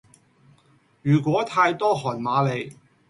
[1.03, 2.75] 如果太多韓瑪利